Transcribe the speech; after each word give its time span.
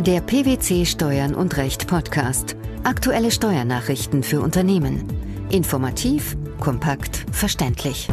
Der 0.00 0.22
PwC 0.22 0.86
Steuern 0.86 1.34
und 1.34 1.58
Recht 1.58 1.86
Podcast. 1.86 2.56
Aktuelle 2.84 3.30
Steuernachrichten 3.30 4.22
für 4.22 4.40
Unternehmen. 4.40 5.04
Informativ, 5.50 6.38
kompakt, 6.58 7.26
verständlich. 7.32 8.08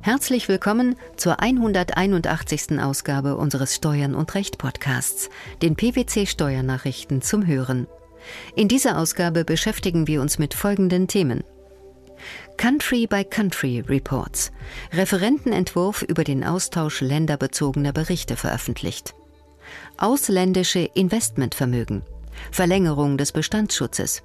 Herzlich 0.00 0.48
willkommen 0.48 0.96
zur 1.18 1.40
181. 1.40 2.80
Ausgabe 2.80 3.36
unseres 3.36 3.74
Steuern 3.74 4.14
und 4.14 4.34
Recht 4.34 4.56
Podcasts, 4.56 5.28
den 5.60 5.76
PwC 5.76 6.24
Steuernachrichten 6.24 7.20
zum 7.20 7.46
Hören. 7.46 7.86
In 8.56 8.68
dieser 8.68 8.96
Ausgabe 8.96 9.44
beschäftigen 9.44 10.06
wir 10.06 10.22
uns 10.22 10.38
mit 10.38 10.54
folgenden 10.54 11.06
Themen. 11.06 11.44
Country 12.56 13.06
by 13.06 13.26
Country 13.26 13.84
Reports. 13.86 14.52
Referentenentwurf 14.94 16.00
über 16.00 16.24
den 16.24 16.44
Austausch 16.44 17.02
länderbezogener 17.02 17.92
Berichte 17.92 18.36
veröffentlicht 18.36 19.14
ausländische 19.96 20.88
Investmentvermögen, 20.94 22.02
Verlängerung 22.50 23.18
des 23.18 23.32
Bestandsschutzes, 23.32 24.22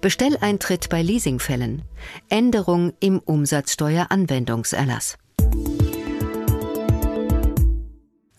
Bestelleintritt 0.00 0.88
bei 0.88 1.02
Leasingfällen, 1.02 1.82
Änderung 2.28 2.92
im 3.00 3.20
Umsatzsteueranwendungserlass. 3.20 5.18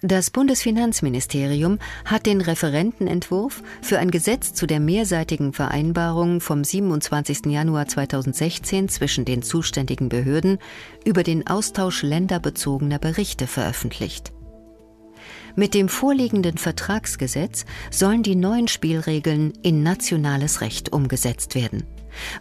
Das 0.02 0.30
Bundesfinanzministerium 0.30 1.78
hat 2.06 2.26
den 2.26 2.40
Referentenentwurf 2.40 3.62
für 3.82 4.00
ein 4.00 4.12
Gesetz 4.12 4.54
zu 4.54 4.66
der 4.66 4.80
mehrseitigen 4.80 5.52
Vereinbarung 5.52 6.40
vom 6.40 6.64
27. 6.64 7.48
Januar 7.48 7.86
2016 7.86 8.88
zwischen 8.88 9.26
den 9.26 9.42
zuständigen 9.42 10.08
Behörden 10.08 10.58
über 11.04 11.24
den 11.24 11.48
Austausch 11.48 12.02
länderbezogener 12.02 12.98
Berichte 12.98 13.46
veröffentlicht. 13.46 14.32
Mit 15.60 15.74
dem 15.74 15.90
vorliegenden 15.90 16.58
Vertragsgesetz 16.58 17.66
sollen 17.92 18.24
die 18.24 18.38
neuen 18.38 18.70
Spielregeln 18.70 19.52
in 19.62 19.84
nationales 19.84 20.62
Recht 20.62 20.94
umgesetzt 20.94 21.54
werden. 21.54 21.84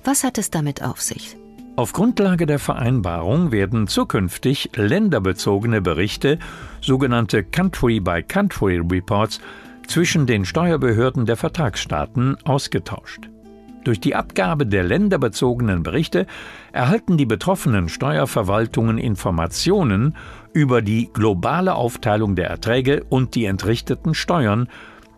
Was 0.04 0.22
hat 0.22 0.38
es 0.38 0.52
damit 0.52 0.84
auf 0.84 1.00
sich? 1.00 1.36
Auf 1.74 1.92
Grundlage 1.92 2.46
der 2.46 2.60
Vereinbarung 2.60 3.50
werden 3.50 3.88
zukünftig 3.88 4.70
länderbezogene 4.76 5.80
Berichte, 5.80 6.38
sogenannte 6.80 7.42
Country-by-Country 7.42 8.82
Reports, 8.88 9.40
zwischen 9.88 10.28
den 10.28 10.44
Steuerbehörden 10.44 11.26
der 11.26 11.36
Vertragsstaaten 11.36 12.36
ausgetauscht. 12.44 13.28
Durch 13.82 14.00
die 14.00 14.14
Abgabe 14.14 14.66
der 14.66 14.84
länderbezogenen 14.84 15.82
Berichte 15.82 16.26
erhalten 16.72 17.16
die 17.16 17.26
betroffenen 17.26 17.88
Steuerverwaltungen 17.88 18.98
Informationen 18.98 20.14
über 20.52 20.82
die 20.82 21.10
globale 21.12 21.74
Aufteilung 21.74 22.36
der 22.36 22.48
Erträge 22.48 23.04
und 23.08 23.34
die 23.34 23.44
entrichteten 23.44 24.14
Steuern 24.14 24.68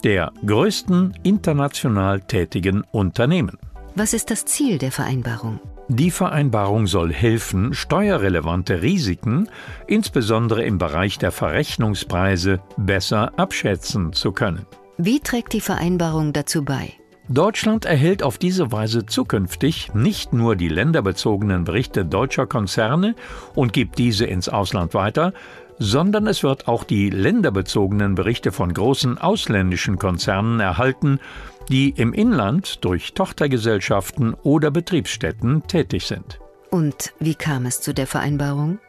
der 0.05 0.33
größten 0.45 1.15
international 1.23 2.21
tätigen 2.21 2.85
Unternehmen. 2.91 3.59
Was 3.95 4.15
ist 4.15 4.31
das 4.31 4.45
Ziel 4.45 4.79
der 4.79 4.93
Vereinbarung? 4.93 5.61
Die 5.89 6.13
Vereinbarung 6.13 6.87
soll 6.87 7.13
helfen, 7.13 7.75
steuerrelevante 7.75 8.81
Risiken, 8.81 9.49
insbesondere 9.89 10.63
im 10.63 10.79
Bereich 10.79 11.19
der 11.19 11.33
Verrechnungspreise, 11.33 12.61
besser 12.77 13.33
abschätzen 13.37 14.13
zu 14.13 14.31
können. 14.31 14.67
Wie 14.99 15.19
trägt 15.19 15.53
die 15.53 15.61
Vereinbarung 15.61 16.33
dazu 16.33 16.65
bei? 16.65 16.93
Deutschland 17.33 17.85
erhält 17.85 18.25
auf 18.25 18.39
diese 18.39 18.73
Weise 18.73 19.07
zukünftig 19.07 19.95
nicht 19.95 20.33
nur 20.33 20.57
die 20.57 20.67
länderbezogenen 20.67 21.63
Berichte 21.63 22.05
deutscher 22.05 22.49
Konzerne 22.49 23.15
und 23.55 23.73
gibt 23.73 23.99
diese 23.99 24.27
ins 24.27 24.49
Ausland 24.49 24.95
weiter, 24.95 25.33
sondern 25.79 26.27
es 26.27 26.43
wird 26.43 26.67
auch 26.67 26.83
die 26.83 27.09
länderbezogenen 27.09 28.17
Berichte 28.17 28.51
von 28.51 28.75
großen 28.75 29.17
ausländischen 29.19 29.97
Konzernen 29.97 30.59
erhalten, 30.59 31.21
die 31.69 31.91
im 31.91 32.15
Inland 32.15 32.85
durch 32.85 33.15
Tochtergesellschaften 33.15 34.35
oder 34.43 34.73
Betriebsstätten 34.73 35.63
tätig 35.69 36.07
sind. 36.07 36.41
Und 36.71 37.13
wie 37.21 37.37
kam 37.37 37.65
es 37.65 37.81
zu 37.81 37.95
der 37.95 38.09
Vereinbarung? 38.09 38.81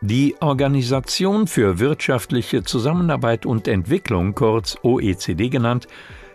Die 0.00 0.34
Organisation 0.40 1.46
für 1.46 1.78
wirtschaftliche 1.78 2.64
Zusammenarbeit 2.64 3.44
und 3.44 3.68
Entwicklung, 3.68 4.34
kurz 4.34 4.78
OECD 4.82 5.50
genannt, 5.50 5.86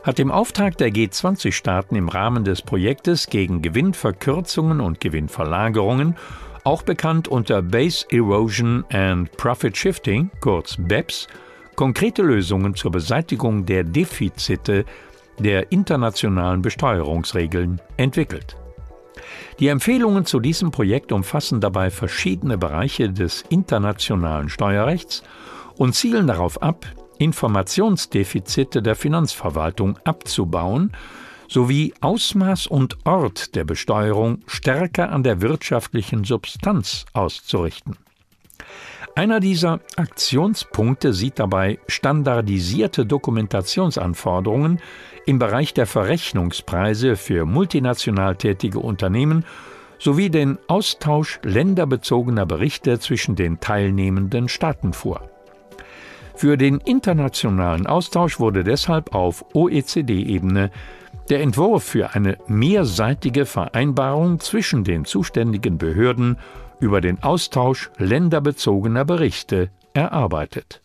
hat 0.03 0.19
im 0.19 0.31
Auftrag 0.31 0.77
der 0.77 0.89
G20-Staaten 0.89 1.95
im 1.95 2.09
Rahmen 2.09 2.43
des 2.43 2.61
Projektes 2.61 3.27
gegen 3.27 3.61
Gewinnverkürzungen 3.61 4.81
und 4.81 4.99
Gewinnverlagerungen, 4.99 6.15
auch 6.63 6.81
bekannt 6.81 7.27
unter 7.27 7.61
Base 7.61 8.05
Erosion 8.11 8.83
and 8.91 9.31
Profit 9.37 9.77
Shifting, 9.77 10.29
kurz 10.41 10.75
BEPS, 10.77 11.27
konkrete 11.75 12.23
Lösungen 12.23 12.75
zur 12.75 12.91
Beseitigung 12.91 13.65
der 13.65 13.83
Defizite 13.83 14.85
der 15.39 15.71
internationalen 15.71 16.61
Besteuerungsregeln 16.61 17.79
entwickelt. 17.97 18.57
Die 19.59 19.67
Empfehlungen 19.67 20.25
zu 20.25 20.39
diesem 20.39 20.71
Projekt 20.71 21.11
umfassen 21.11 21.61
dabei 21.61 21.89
verschiedene 21.89 22.57
Bereiche 22.57 23.09
des 23.09 23.43
internationalen 23.49 24.49
Steuerrechts 24.49 25.23
und 25.77 25.95
zielen 25.95 26.27
darauf 26.27 26.61
ab, 26.61 26.85
Informationsdefizite 27.19 28.81
der 28.81 28.95
Finanzverwaltung 28.95 29.97
abzubauen 30.03 30.91
sowie 31.47 31.93
Ausmaß 32.01 32.67
und 32.67 32.97
Ort 33.05 33.55
der 33.55 33.63
Besteuerung 33.63 34.39
stärker 34.47 35.11
an 35.11 35.23
der 35.23 35.41
wirtschaftlichen 35.41 36.23
Substanz 36.23 37.05
auszurichten. 37.13 37.97
Einer 39.15 39.39
dieser 39.39 39.79
Aktionspunkte 39.95 41.11
sieht 41.11 41.39
dabei 41.39 41.79
standardisierte 41.87 43.05
Dokumentationsanforderungen 43.05 44.79
im 45.25 45.39
Bereich 45.39 45.73
der 45.73 45.87
Verrechnungspreise 45.87 47.15
für 47.15 47.45
multinational 47.45 48.35
tätige 48.35 48.79
Unternehmen 48.79 49.43
sowie 49.97 50.29
den 50.29 50.59
Austausch 50.67 51.39
länderbezogener 51.41 52.45
Berichte 52.45 52.99
zwischen 52.99 53.35
den 53.35 53.59
teilnehmenden 53.59 54.49
Staaten 54.49 54.93
vor. 54.93 55.27
Für 56.37 56.55
den 56.55 56.77
internationalen 56.77 57.87
Austausch 57.87 58.39
wurde 58.39 58.63
deshalb 58.63 59.15
auf 59.15 59.43
OECD-Ebene 59.55 60.69
der 61.29 61.41
Entwurf 61.41 61.83
für 61.83 62.13
eine 62.13 62.37
mehrseitige 62.47 63.47
Vereinbarung 63.47 64.39
zwischen 64.39 64.83
den 64.83 65.03
zuständigen 65.03 65.79
Behörden 65.79 66.37
über 66.79 67.01
den 67.01 67.23
Austausch 67.23 67.89
länderbezogener 67.97 69.03
Berichte 69.03 69.71
erarbeitet 69.95 70.83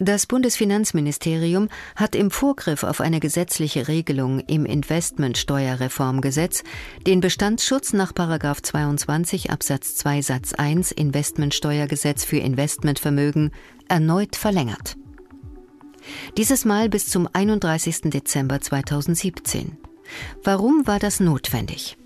Das 0.00 0.26
Bundesfinanzministerium 0.26 1.68
hat 1.96 2.14
im 2.14 2.30
Vorgriff 2.30 2.84
auf 2.84 3.00
eine 3.00 3.18
gesetzliche 3.18 3.88
Regelung 3.88 4.38
im 4.38 4.64
Investmentsteuerreformgesetz 4.64 6.62
den 7.04 7.18
Bestandsschutz 7.20 7.94
nach 7.94 8.12
22 8.12 9.50
Absatz 9.50 9.96
2 9.96 10.22
Satz 10.22 10.52
1 10.52 10.92
Investmentsteuergesetz 10.92 12.24
für 12.24 12.38
Investmentvermögen 12.38 13.50
erneut 13.88 14.36
verlängert. 14.36 14.96
Dieses 16.36 16.64
Mal 16.64 16.88
bis 16.88 17.08
zum 17.08 17.28
31. 17.32 18.02
Dezember 18.02 18.60
2017. 18.60 19.78
Warum 20.44 20.86
war 20.86 21.00
das 21.00 21.18
notwendig? 21.18 21.98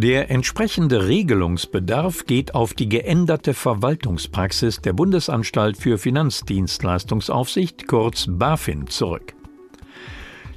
Der 0.00 0.30
entsprechende 0.30 1.08
Regelungsbedarf 1.08 2.24
geht 2.24 2.54
auf 2.54 2.72
die 2.72 2.88
geänderte 2.88 3.52
Verwaltungspraxis 3.52 4.80
der 4.80 4.92
Bundesanstalt 4.92 5.76
für 5.76 5.98
Finanzdienstleistungsaufsicht, 5.98 7.88
kurz 7.88 8.26
BaFin, 8.28 8.86
zurück. 8.86 9.34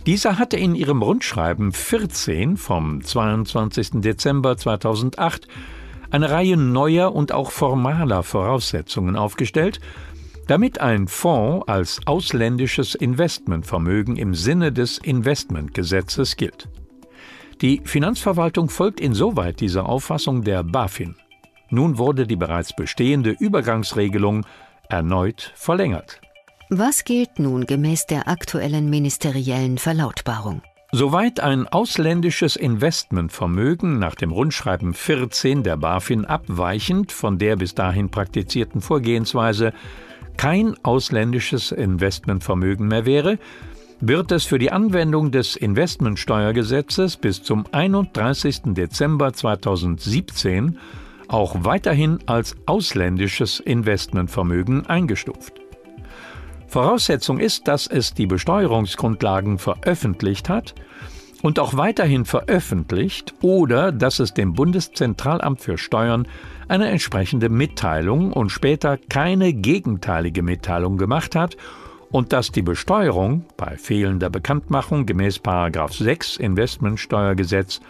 Dieser 0.06 0.38
hatte 0.38 0.58
in 0.58 0.76
ihrem 0.76 1.02
Rundschreiben 1.02 1.72
14 1.72 2.56
vom 2.56 3.04
22. 3.04 4.02
Dezember 4.02 4.58
2008 4.58 5.48
eine 6.12 6.30
Reihe 6.30 6.56
neuer 6.56 7.12
und 7.12 7.32
auch 7.32 7.50
formaler 7.50 8.22
Voraussetzungen 8.22 9.16
aufgestellt, 9.16 9.80
damit 10.46 10.82
ein 10.82 11.08
Fonds 11.08 11.68
als 11.68 12.00
ausländisches 12.06 12.94
Investmentvermögen 12.94 14.18
im 14.18 14.36
Sinne 14.36 14.72
des 14.72 15.00
Investmentgesetzes 15.00 16.36
gilt. 16.36 16.70
Die 17.62 17.80
Finanzverwaltung 17.86 18.70
folgt 18.70 19.00
insoweit 19.00 19.60
dieser 19.60 19.88
Auffassung 19.88 20.44
der 20.44 20.64
BaFin. 20.64 21.16
Nun 21.70 22.00
wurde 22.00 22.26
die 22.26 22.36
bereits 22.36 22.76
bestehende 22.76 23.36
Übergangsregelung 23.40 24.48
erneut 24.90 25.54
verlängert. 25.56 26.20
Was 26.70 27.04
gilt 27.04 27.38
nun 27.38 27.68
gemäß 27.68 28.08
der 28.08 28.28
aktuellen 28.28 28.90
ministeriellen 28.90 29.78
Verlautbarung? 29.78 30.64
Soweit 30.92 31.40
ein 31.40 31.68
ausländisches 31.68 32.56
Investmentvermögen 32.56 34.00
nach 34.00 34.16
dem 34.16 34.32
Rundschreiben 34.32 34.94
14 34.96 35.62
der 35.62 35.78
BaFin 35.78 36.26
abweichend 36.26 37.12
von 37.12 37.38
der 37.38 37.58
bis 37.58 37.76
dahin 37.76 38.10
praktizierten 38.10 38.82
Vorgehensweise 38.82 39.72
kein 40.36 40.76
ausländisches 40.84 41.72
Investmentvermögen 41.72 42.88
mehr 42.88 43.06
wäre, 43.06 43.38
wird 44.02 44.32
es 44.32 44.46
für 44.46 44.58
die 44.58 44.72
Anwendung 44.72 45.30
des 45.30 45.56
Investmentsteuergesetzes 45.56 47.18
bis 47.18 47.44
zum 47.44 47.66
31. 47.72 48.74
Dezember 48.74 49.32
2017 49.32 50.80
auch 51.28 51.56
weiterhin 51.60 52.18
als 52.26 52.56
ausländisches 52.66 53.60
Investmentvermögen 53.60 54.88
eingestuft. 54.88 55.54
Voraussetzung 56.68 57.40
ist, 57.40 57.68
dass 57.68 57.86
es 57.86 58.16
die 58.16 58.26
Besteuerungsgrundlagen 58.26 59.60
veröffentlicht 59.60 60.50
hat 60.50 60.74
und 61.44 61.60
auch 61.60 61.78
weiterhin 61.78 62.26
veröffentlicht 62.26 63.36
oder 63.42 63.92
dass 63.92 64.20
es 64.20 64.34
dem 64.34 64.54
Bundeszentralamt 64.54 65.62
für 65.62 65.78
Steuern 65.78 66.28
eine 66.68 66.90
entsprechende 66.90 67.50
Mitteilung 67.50 68.34
und 68.34 68.50
später 68.50 68.98
keine 68.98 69.54
gegenteilige 69.54 70.42
Mitteilung 70.42 70.98
gemacht 70.98 71.36
hat 71.36 71.56
und 72.12 72.34
dass 72.34 72.52
die 72.52 72.62
Besteuerung 72.62 73.46
bei 73.58 73.78
fehlender 73.78 74.30
Bekanntmachung 74.30 75.06
gemäß 75.06 75.42
6 75.42 76.38
Investmentsteuergesetz 76.38 77.82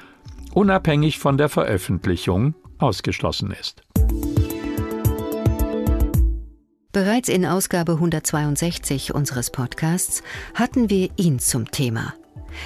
unabhängig 0.53 1.19
von 1.19 1.37
der 1.37 1.49
Veröffentlichung 1.49 2.55
ausgeschlossen 2.77 3.51
ist. 3.51 3.83
Bereits 6.91 7.29
in 7.29 7.45
Ausgabe 7.45 7.93
162 7.93 9.15
unseres 9.15 9.49
Podcasts 9.49 10.23
hatten 10.53 10.89
wir 10.89 11.09
ihn 11.15 11.39
zum 11.39 11.71
Thema. 11.71 12.13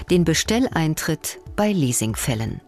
Den 0.10 0.26
Bestelleintritt 0.26 1.40
bei 1.56 1.72
Leasingfällen. 1.72 2.60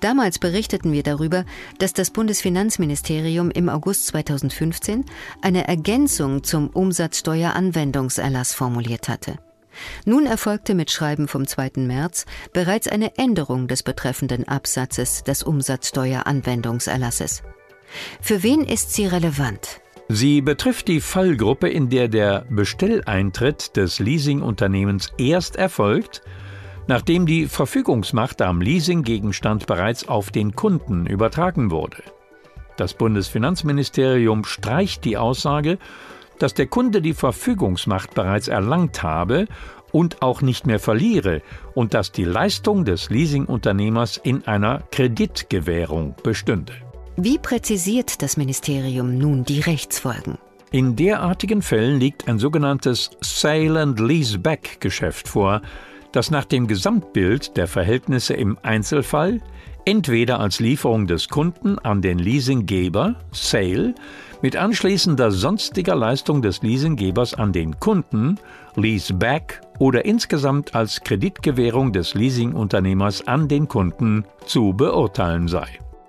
Damals 0.00 0.38
berichteten 0.38 0.92
wir 0.92 1.02
darüber, 1.02 1.44
dass 1.78 1.92
das 1.92 2.10
Bundesfinanzministerium 2.10 3.50
im 3.50 3.68
August 3.68 4.06
2015 4.08 5.04
eine 5.42 5.68
Ergänzung 5.68 6.44
zum 6.44 6.70
Umsatzsteueranwendungserlass 6.70 8.54
formuliert 8.54 9.08
hatte. 9.08 9.38
Nun 10.04 10.26
erfolgte 10.26 10.74
mit 10.74 10.90
Schreiben 10.90 11.28
vom 11.28 11.46
2. 11.46 11.72
März 11.76 12.26
bereits 12.52 12.88
eine 12.88 13.16
Änderung 13.18 13.68
des 13.68 13.82
betreffenden 13.82 14.46
Absatzes 14.46 15.24
des 15.24 15.42
Umsatzsteueranwendungserlasses. 15.42 17.42
Für 18.20 18.42
wen 18.42 18.64
ist 18.64 18.94
sie 18.94 19.06
relevant? 19.06 19.80
Sie 20.08 20.42
betrifft 20.42 20.88
die 20.88 21.00
Fallgruppe, 21.00 21.68
in 21.68 21.88
der 21.88 22.08
der 22.08 22.44
Bestelleintritt 22.50 23.76
des 23.76 24.00
Leasingunternehmens 24.00 25.12
erst 25.16 25.56
erfolgt, 25.56 26.22
nachdem 26.86 27.26
die 27.26 27.46
Verfügungsmacht 27.46 28.42
am 28.42 28.60
Leasinggegenstand 28.60 29.66
bereits 29.66 30.08
auf 30.08 30.30
den 30.30 30.54
Kunden 30.54 31.06
übertragen 31.06 31.70
wurde. 31.70 32.02
Das 32.76 32.94
Bundesfinanzministerium 32.94 34.44
streicht 34.44 35.04
die 35.04 35.16
Aussage, 35.16 35.78
dass 36.38 36.54
der 36.54 36.66
Kunde 36.66 37.00
die 37.00 37.14
Verfügungsmacht 37.14 38.14
bereits 38.14 38.48
erlangt 38.48 39.02
habe 39.02 39.46
und 39.92 40.22
auch 40.22 40.42
nicht 40.42 40.66
mehr 40.66 40.80
verliere 40.80 41.40
und 41.74 41.94
dass 41.94 42.10
die 42.10 42.24
Leistung 42.24 42.84
des 42.84 43.10
Leasingunternehmers 43.10 44.16
in 44.16 44.44
einer 44.46 44.82
Kreditgewährung 44.90 46.16
bestünde. 46.24 46.72
Wie 47.16 47.38
präzisiert 47.38 48.22
das 48.22 48.36
Ministerium 48.36 49.16
nun 49.16 49.44
die 49.44 49.60
Rechtsfolgen? 49.60 50.36
In 50.72 50.96
derartigen 50.96 51.62
Fällen 51.62 52.00
liegt 52.00 52.26
ein 52.26 52.40
sogenanntes 52.40 53.10
Sale 53.20 53.80
and 53.80 54.00
Leaseback 54.00 54.80
Geschäft 54.80 55.28
vor, 55.28 55.62
das 56.16 56.30
nach 56.30 56.44
dem 56.44 56.66
Gesamtbild 56.66 57.56
der 57.56 57.66
Verhältnisse 57.66 58.34
im 58.34 58.56
Einzelfall 58.62 59.40
entweder 59.84 60.40
als 60.40 60.60
Lieferung 60.60 61.06
des 61.06 61.28
Kunden 61.28 61.78
an 61.78 62.02
den 62.02 62.18
Leasinggeber 62.18 63.16
Sale 63.32 63.94
mit 64.42 64.56
anschließender 64.56 65.30
sonstiger 65.30 65.94
Leistung 65.94 66.42
des 66.42 66.62
Leasinggebers 66.62 67.34
an 67.34 67.52
den 67.52 67.78
Kunden 67.80 68.38
Leaseback 68.76 69.60
oder 69.78 70.04
insgesamt 70.04 70.74
als 70.74 71.00
Kreditgewährung 71.02 71.92
des 71.92 72.14
Leasingunternehmers 72.14 73.26
an 73.26 73.48
den 73.48 73.68
Kunden 73.68 74.24
zu 74.46 74.72
beurteilen 74.72 75.48
sei. 75.48 75.66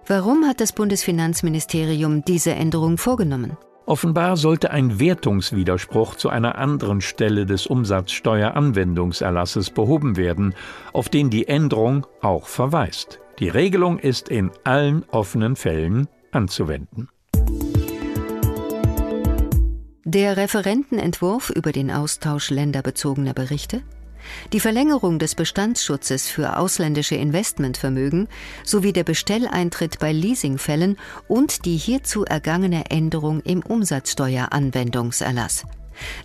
Warum 0.08 0.46
hat 0.46 0.62
das 0.62 0.72
Bundesfinanzministerium 0.72 2.24
diese 2.24 2.52
Änderung 2.52 2.98
vorgenommen? 2.98 3.58
Offenbar 3.88 4.36
sollte 4.36 4.72
ein 4.72 5.00
Wertungswiderspruch 5.00 6.16
zu 6.16 6.30
einer 6.30 6.58
anderen 6.58 7.02
Stelle 7.02 7.46
des 7.46 7.68
Umsatzsteueranwendungserlasses 7.68 9.70
behoben 9.70 10.18
werden, 10.18 10.56
auf 10.92 11.10
den 11.10 11.30
die 11.30 11.48
Änderung 11.48 12.08
auch 12.22 12.48
verweist. 12.48 13.20
Die 13.38 13.50
Regelung 13.50 14.00
ist 14.00 14.30
in 14.30 14.50
allen 14.64 15.04
offenen 15.12 15.56
Fällen 15.56 16.08
anzuwenden. 16.32 17.10
Der 20.04 20.38
Referentenentwurf 20.38 21.50
über 21.50 21.72
den 21.72 21.92
Austausch 21.92 22.50
länderbezogener 22.50 23.34
Berichte 23.34 23.82
die 24.54 24.60
Verlängerung 24.60 25.20
des 25.20 25.36
Bestandsschutzes 25.36 26.30
für 26.30 26.58
ausländische 26.58 27.16
Investmentvermögen 27.16 28.28
sowie 28.64 28.94
der 28.94 29.04
Bestelleintritt 29.04 30.00
bei 30.00 30.12
Leasingfällen 30.12 30.98
und 31.28 31.66
die 31.66 31.78
hierzu 31.78 32.26
ergangene 32.26 32.90
Änderung 32.90 33.42
im 33.42 33.62
Umsatzsteueranwendungserlass. 33.62 35.66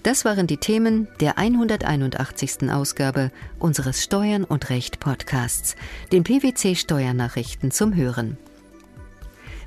Das 0.02 0.24
waren 0.24 0.46
die 0.46 0.56
Themen 0.56 1.08
der 1.20 1.38
181. 1.38 2.70
Ausgabe 2.70 3.30
unseres 3.58 4.02
Steuern 4.02 4.44
und 4.44 4.70
Recht 4.70 5.00
Podcasts, 5.00 5.76
den 6.12 6.24
PwC 6.24 6.74
Steuernachrichten 6.74 7.70
zum 7.70 7.94
Hören. 7.94 8.36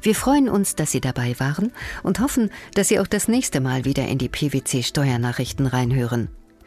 Wir 0.01 0.15
freuen 0.15 0.49
uns, 0.49 0.75
dass 0.75 0.91
Sie 0.91 0.99
dabei 0.99 1.39
waren 1.39 1.71
und 2.03 2.19
hoffen, 2.19 2.49
dass 2.75 2.89
Sie 2.89 2.99
auch 2.99 3.07
das 3.07 3.29
nächste 3.29 3.61
Mal 3.61 3.85
wieder 3.85 4.05
in 4.05 4.17
die 4.17 4.27
PwC 4.27 4.83
Steuernachrichten 4.83 5.65
reinhören. 5.65 6.27